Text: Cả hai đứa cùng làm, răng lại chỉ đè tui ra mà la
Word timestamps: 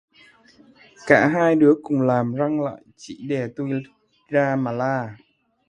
Cả 1.07 1.27
hai 1.27 1.55
đứa 1.55 1.73
cùng 1.83 2.01
làm, 2.01 2.33
răng 2.33 2.61
lại 2.61 2.81
chỉ 2.97 3.25
đè 3.27 3.47
tui 3.55 3.69
ra 4.29 4.55
mà 4.55 4.71
la 4.71 5.15